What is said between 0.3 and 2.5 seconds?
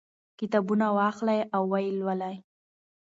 کتابونه واخلئ او ویې لولئ.